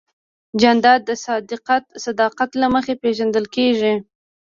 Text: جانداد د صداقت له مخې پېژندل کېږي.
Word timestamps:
جانداد 0.61 0.99
د 1.05 1.11
صداقت 2.05 2.49
له 2.61 2.67
مخې 2.75 2.93
پېژندل 3.03 3.45
کېږي. 3.55 3.93